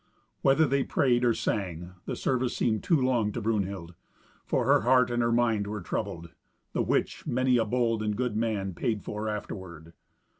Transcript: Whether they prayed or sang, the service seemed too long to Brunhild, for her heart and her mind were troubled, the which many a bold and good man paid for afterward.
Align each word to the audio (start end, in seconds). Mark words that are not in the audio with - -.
Whether 0.41 0.65
they 0.65 0.83
prayed 0.83 1.23
or 1.23 1.35
sang, 1.35 1.91
the 2.05 2.15
service 2.15 2.57
seemed 2.57 2.81
too 2.81 2.99
long 2.99 3.31
to 3.33 3.39
Brunhild, 3.39 3.93
for 4.47 4.65
her 4.65 4.79
heart 4.81 5.11
and 5.11 5.21
her 5.21 5.31
mind 5.31 5.67
were 5.67 5.79
troubled, 5.79 6.31
the 6.73 6.81
which 6.81 7.27
many 7.27 7.57
a 7.57 7.65
bold 7.65 8.01
and 8.01 8.15
good 8.17 8.35
man 8.35 8.73
paid 8.73 9.03
for 9.03 9.29
afterward. 9.29 9.93